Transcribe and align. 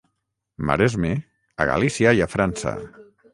Maresme, 0.69 1.11
a 1.61 1.67
Galícia 1.73 2.15
i 2.21 2.25
a 2.27 2.29
França! 2.37 2.75